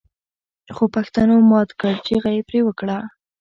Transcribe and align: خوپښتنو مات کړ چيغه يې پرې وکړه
خوپښتنو 0.75 1.35
مات 1.49 1.69
کړ 1.79 1.93
چيغه 2.05 2.29
يې 2.35 2.41
پرې 2.47 2.59
وکړه 2.63 2.97